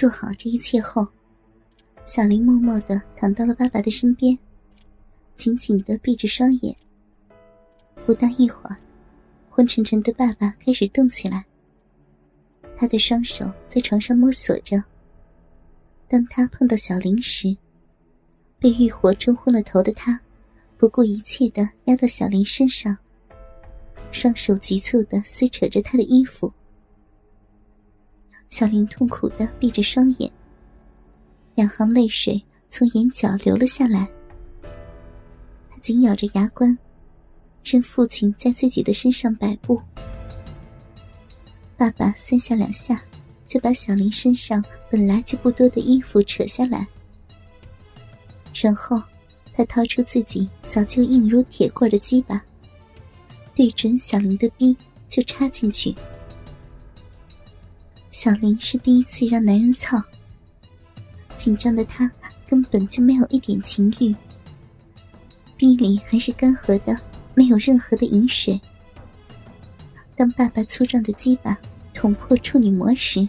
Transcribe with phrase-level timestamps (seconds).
[0.00, 1.06] 做好这一切后，
[2.06, 4.38] 小林默默的躺到了爸爸的身边，
[5.36, 6.74] 紧紧的闭着双眼。
[8.06, 8.78] 不大一会儿，
[9.50, 11.44] 昏沉沉的爸爸开始动起来。
[12.78, 14.82] 他的双手在床上摸索着。
[16.08, 17.54] 当他碰到小林时，
[18.58, 20.18] 被欲火冲昏了头的他，
[20.78, 22.96] 不顾一切的压到小林身上，
[24.10, 26.50] 双手急促的撕扯着他的衣服。
[28.50, 30.30] 小林痛苦的闭着双眼，
[31.54, 34.08] 两行泪水从眼角流了下来。
[35.70, 36.76] 他紧咬着牙关，
[37.64, 39.80] 任父亲在自己的身上摆布。
[41.76, 43.00] 爸爸三下两下
[43.46, 46.86] 就把小林身上本来就不多的衣服扯下来，
[48.52, 49.00] 然后
[49.54, 52.44] 他掏出自己早就硬如铁棍的鸡巴，
[53.54, 54.76] 对准小林的逼
[55.08, 55.94] 就插进去。
[58.10, 60.02] 小林是第一次让男人操，
[61.36, 62.10] 紧张的他
[62.46, 64.14] 根本就没有一点情欲，
[65.56, 66.98] 逼里还是干涸的，
[67.34, 68.60] 没有任何的饮水。
[70.16, 71.56] 当爸爸粗壮的鸡巴
[71.94, 73.26] 捅破处女膜时，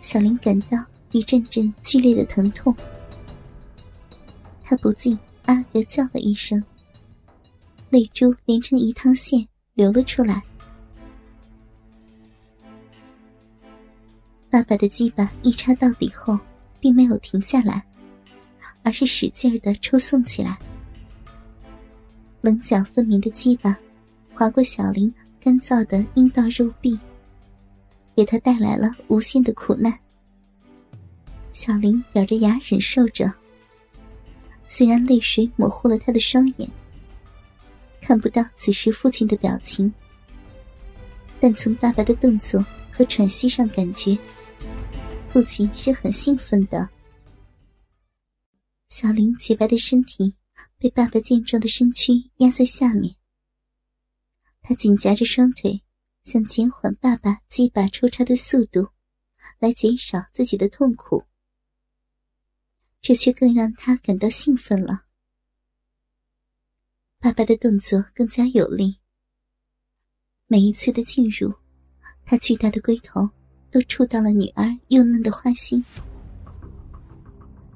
[0.00, 0.78] 小林感到
[1.10, 2.74] 一阵阵剧烈的疼痛，
[4.62, 6.62] 他不禁啊的叫了一声，
[7.90, 10.42] 泪珠连成一趟线流了出来。
[14.50, 16.38] 爸爸的鸡巴一插到底后，
[16.80, 17.84] 并没有停下来，
[18.82, 20.58] 而是使劲儿的抽送起来。
[22.40, 23.78] 棱角分明的鸡巴
[24.32, 26.98] 划过小林干燥的阴道肉壁，
[28.16, 29.92] 给他带来了无限的苦难。
[31.52, 33.30] 小林咬着牙忍受着，
[34.66, 36.70] 虽然泪水模糊了他的双眼，
[38.00, 39.92] 看不到此时父亲的表情，
[41.38, 44.16] 但从爸爸的动作和喘息上感觉。
[45.30, 46.88] 父亲是很兴奋的。
[48.88, 50.34] 小林洁白的身体
[50.78, 53.14] 被爸爸健壮的身躯压在下面，
[54.62, 55.82] 他紧夹着双腿，
[56.24, 58.88] 想减缓爸爸击把抽插的速度，
[59.58, 61.24] 来减少自己的痛苦。
[63.02, 65.04] 这却更让他感到兴奋了。
[67.18, 68.98] 爸爸的动作更加有力，
[70.46, 71.54] 每一次的进入，
[72.24, 73.37] 他巨大的龟头。
[73.70, 75.84] 都触到了女儿幼嫩的花心，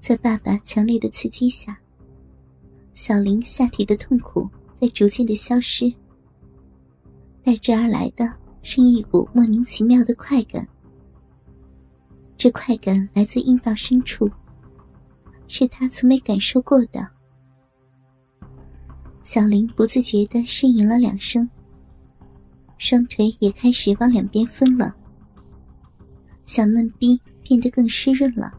[0.00, 1.78] 在爸爸强烈的刺激下，
[2.94, 4.48] 小林下体的痛苦
[4.80, 5.92] 在逐渐的消失，
[7.42, 10.66] 带之而来的是一股莫名其妙的快感。
[12.36, 14.30] 这快感来自阴道深处，
[15.48, 17.06] 是他从没感受过的。
[19.22, 21.48] 小林不自觉的呻吟了两声，
[22.78, 24.96] 双腿也开始往两边分了。
[26.46, 28.52] 小嫩逼变得更湿润了。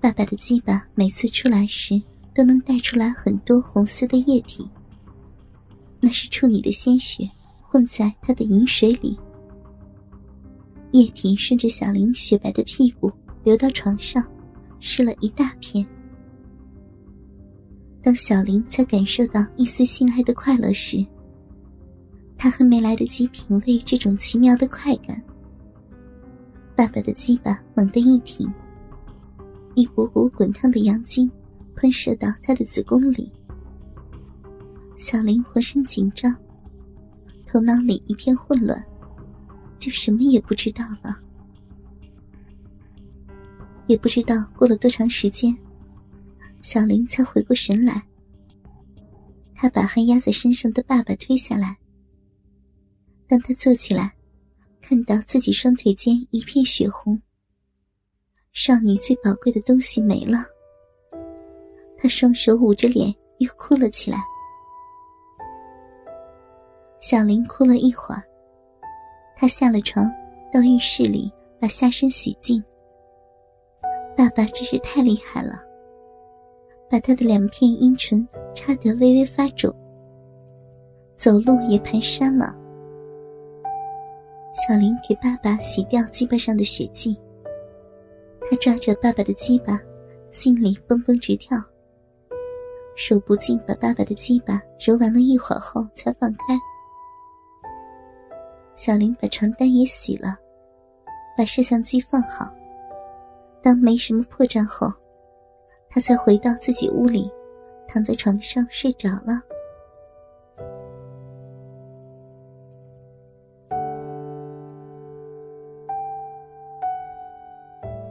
[0.00, 2.00] 爸爸的鸡巴每次出来时，
[2.34, 4.68] 都能带出来很多红色的液体。
[6.00, 7.28] 那是处女的鲜血
[7.60, 9.18] 混在他的饮水里，
[10.92, 13.12] 液体顺着小林雪白的屁股
[13.44, 14.24] 流到床上，
[14.78, 15.86] 湿了一大片。
[18.02, 21.04] 当小林才感受到一丝性爱的快乐时，
[22.38, 25.22] 他还没来得及品味这种奇妙的快感。
[26.80, 28.50] 爸爸的鸡巴猛地一挺，
[29.74, 31.30] 一股股滚烫的阳精
[31.76, 33.30] 喷射到他的子宫里。
[34.96, 36.34] 小林浑身紧张，
[37.46, 38.82] 头脑里一片混乱，
[39.78, 41.20] 就什么也不知道了。
[43.86, 45.54] 也不知道过了多长时间，
[46.62, 48.02] 小林才回过神来。
[49.54, 51.76] 他把还压在身上的爸爸推下来，
[53.28, 54.14] 当他坐起来。
[54.82, 57.20] 看到自己双腿间一片血红，
[58.52, 60.44] 少女最宝贵的东西没了。
[61.96, 64.18] 她双手捂着脸，又哭了起来。
[67.00, 68.22] 小林哭了一会儿，
[69.36, 70.10] 他下了床，
[70.52, 72.62] 到浴室里把下身洗净。
[74.16, 75.62] 爸爸真是太厉害了，
[76.90, 79.74] 把他的两片阴唇插得微微发肿，
[81.16, 82.54] 走路也蹒跚了。
[84.52, 87.16] 小林给爸爸洗掉鸡巴上的血迹。
[88.48, 89.80] 他抓着爸爸的鸡巴，
[90.28, 91.56] 心里蹦蹦直跳。
[92.96, 96.58] 手不禁把爸爸的鸡巴揉完了一会儿后，才放开。
[98.74, 100.36] 小林把床单也洗了，
[101.38, 102.52] 把摄像机放好。
[103.62, 104.92] 当没什么破绽后，
[105.88, 107.30] 他才回到自己屋里，
[107.86, 109.40] 躺在床上睡着了。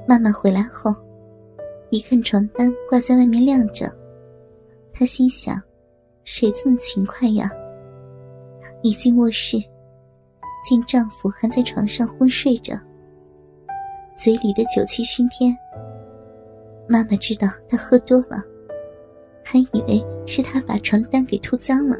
[0.09, 0.91] 妈妈回来后，
[1.91, 3.85] 一看床单挂在外面晾着，
[4.91, 5.61] 她心想：
[6.23, 7.51] 谁这么勤快呀？
[8.81, 9.59] 一进卧室，
[10.67, 12.73] 见丈夫还在床上昏睡着，
[14.17, 15.55] 嘴里的酒气熏天。
[16.87, 18.43] 妈妈知道他喝多了，
[19.45, 21.95] 还以为是他把床单给吐脏了。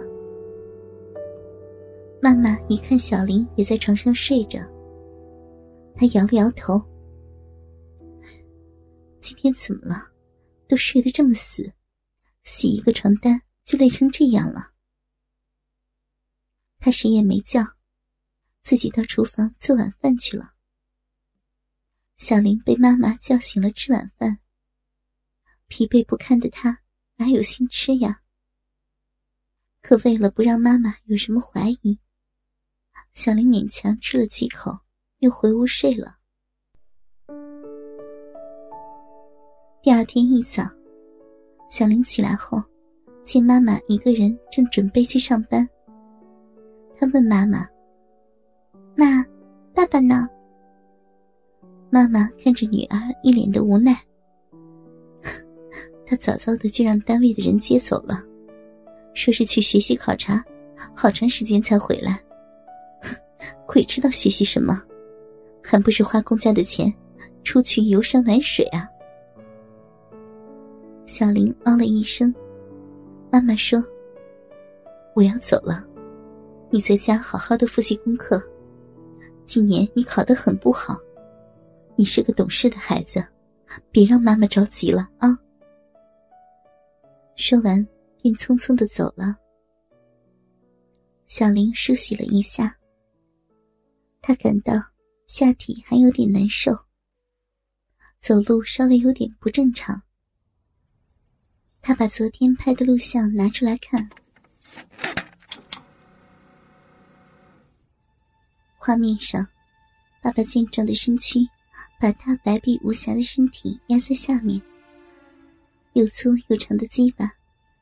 [2.20, 4.60] 妈妈一看小林也在床上睡着，
[5.96, 6.82] 她摇了摇头
[9.22, 10.12] ：“今天怎么了？
[10.68, 11.74] 都睡得这么死，
[12.44, 14.74] 洗一个床单就累成这样了。”
[16.80, 17.62] 她谁也没叫，
[18.62, 20.54] 自己到厨房做晚饭去了。
[22.16, 24.40] 小林被妈妈叫醒了，吃晚饭。
[25.68, 26.82] 疲惫不堪的他
[27.16, 28.22] 哪有心吃呀？
[29.82, 32.00] 可为了不让妈妈有什么怀疑，
[33.14, 34.80] 小林勉强吃了几口，
[35.18, 36.19] 又回屋睡了。
[39.82, 40.64] 第二天一早，
[41.70, 42.62] 小林起来后，
[43.24, 45.68] 见妈妈一个人正准备去上班，
[46.98, 47.66] 他问妈妈
[48.94, 49.26] ：“妈，
[49.74, 50.28] 爸爸呢？”
[51.90, 53.98] 妈妈看着女儿，一脸的无奈。
[56.06, 58.22] 他早早的就让单位的人接走了，
[59.14, 60.44] 说是去学习考察，
[60.94, 62.22] 好长时间才回来。
[63.66, 64.84] 鬼知道学习什么，
[65.64, 66.94] 还不是花公家的钱，
[67.46, 68.86] 出去游山玩水啊！
[71.10, 72.32] 小林哦了一声，
[73.32, 73.84] 妈妈说
[75.16, 75.84] ：“我要走了，
[76.70, 78.40] 你在家好好的复习功课。
[79.44, 80.96] 今年你考得很不好，
[81.96, 83.26] 你是个懂事的孩子，
[83.90, 85.36] 别让妈妈着急了啊。”
[87.36, 87.84] 说完，
[88.22, 89.36] 便匆匆的走了。
[91.26, 92.78] 小林梳洗了一下，
[94.22, 94.74] 他感到
[95.26, 96.72] 下体还有点难受，
[98.20, 100.00] 走路稍微有点不正常。
[101.82, 104.10] 他把昨天拍的录像拿出来看，
[108.78, 109.48] 画面上，
[110.22, 111.40] 爸爸健壮的身躯
[112.00, 114.62] 把他白璧无瑕的身体压在下面。
[115.94, 117.34] 又粗又长的鸡巴，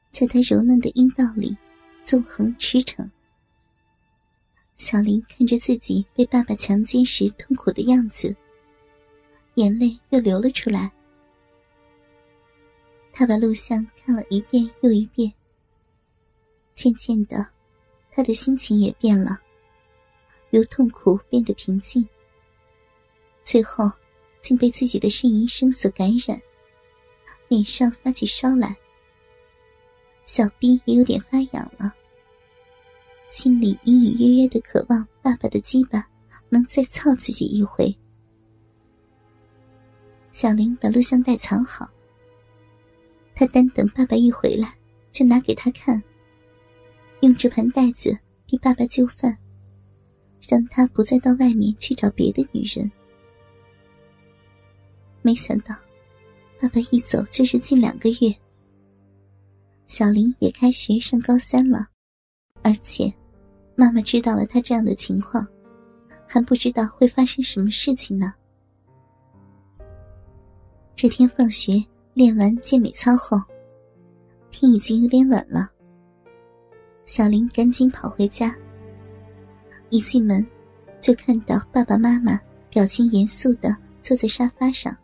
[0.10, 1.56] 在他柔嫩的阴道里
[2.04, 3.10] 纵横驰骋。
[4.78, 8.34] 小林看着自己被爸爸强奸时痛苦的样子，
[9.56, 10.92] 眼泪又流了出来。
[13.18, 15.34] 他把录像看了一遍又一遍。
[16.76, 17.48] 渐渐的，
[18.12, 19.40] 他的心情也变了，
[20.52, 22.08] 由痛苦变得平静。
[23.44, 23.90] 最后，
[24.40, 26.40] 竟被自己的呻吟声所感染。
[27.48, 28.78] 脸上发起烧来，
[30.24, 31.92] 小臂也有点发痒了，
[33.30, 36.08] 心里隐隐约约的渴望爸爸的鸡巴
[36.50, 37.92] 能再操自己一回。
[40.30, 41.90] 小林把录像带藏好，
[43.40, 44.74] 他单等爸爸一回来
[45.12, 46.02] 就拿给他看，
[47.22, 48.18] 用这盘袋子
[48.48, 49.38] 逼爸爸就范，
[50.50, 52.92] 让他不再到外面去找别的女人。
[55.22, 55.76] 没想到。
[56.60, 58.36] 爸爸一走就是近两个月，
[59.86, 61.86] 小林也开学上高三了，
[62.64, 63.14] 而且
[63.76, 65.48] 妈妈知道了他这样的情况，
[66.28, 68.34] 还不知道会发生什么事情呢。
[70.96, 71.74] 这天放学
[72.18, 73.38] 练完健美操后，
[74.50, 75.70] 天已经有点晚了。
[77.06, 78.58] 小林赶紧跑回家，
[79.92, 80.44] 一进门
[81.00, 83.70] 就看到爸爸妈妈表情严肃的
[84.02, 84.98] 坐在沙发上。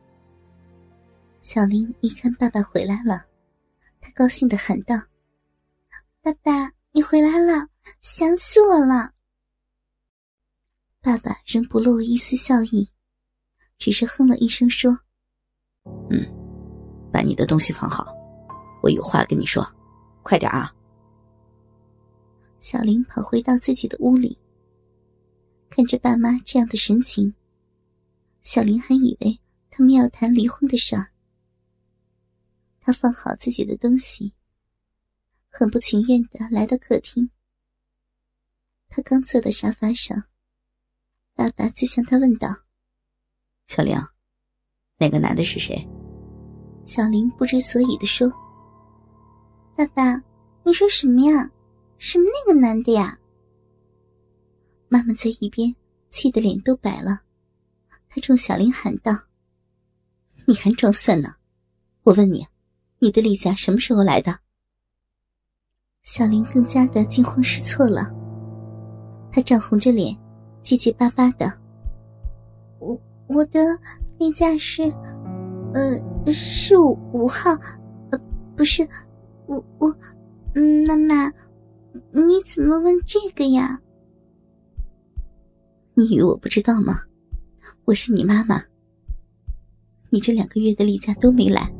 [1.40, 3.24] 小林一看爸爸回来了，
[4.02, 4.96] 他高兴的喊道
[6.20, 7.68] ：“爸爸，你回来了，
[8.02, 9.12] 想死我了。”
[11.00, 12.90] 爸爸仍不露一丝笑意，
[13.78, 14.98] 只是哼了一声说
[16.10, 16.43] ：“嗯，
[17.14, 18.14] 把你的东西放好，
[18.82, 19.64] 我有话跟你说，
[20.24, 20.74] 快点啊。”
[22.60, 24.40] 小林跑回到自己的屋里，
[25.70, 27.34] 看着爸妈这样的神情，
[28.42, 29.40] 小林还以为
[29.70, 31.12] 他们要谈离婚的事儿。
[32.82, 34.34] 他放好自己的东西，
[35.50, 37.30] 很不情愿的来到客厅。
[38.90, 40.24] 他刚坐到沙发上，
[41.36, 42.50] 爸爸就向他问道
[43.68, 43.96] ：“小玲，
[44.98, 45.88] 那个男的是谁？”
[46.86, 48.32] 小林不知所以的说
[49.76, 50.22] ：“爸爸，
[50.64, 51.50] 你说什么呀？
[51.98, 53.18] 什么那个男的呀？”
[54.90, 55.74] 妈妈在一边
[56.10, 57.22] 气得脸都白了，
[58.10, 59.12] 她冲小林喊道
[60.46, 61.34] ：“你还装蒜呢？
[62.04, 62.46] 我问你。”
[63.00, 64.40] 你的李霞什么时候来的？
[66.04, 68.10] 小林更加的惊慌失措了，
[69.30, 70.18] 他涨红着脸，
[70.62, 71.52] 结结巴巴的
[72.80, 72.98] ：“我
[73.28, 73.60] 我的
[74.18, 74.84] 例假是，
[75.74, 76.00] 呃，
[76.32, 77.52] 是五号，
[78.12, 78.20] 呃，
[78.56, 78.88] 不是，
[79.48, 79.90] 我我，
[80.88, 81.32] 妈妈，
[82.12, 83.80] 你怎么问这个呀？
[85.96, 87.02] 你以为我不知道吗？
[87.86, 88.64] 我是你妈妈。
[90.10, 91.74] 你这两个月的例假都没来，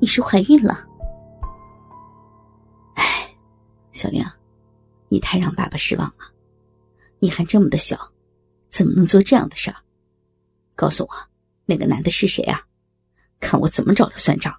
[0.00, 0.86] 你是怀孕了。
[2.94, 3.04] 哎，
[3.92, 4.24] 小玲，
[5.08, 6.34] 你太让爸爸失望了。
[7.18, 7.98] 你还这么的小，
[8.70, 9.76] 怎么能做这样的事儿？
[10.74, 11.10] 告诉我，
[11.66, 12.65] 那个男的是谁啊？
[13.40, 14.54] 看我怎么找他算账。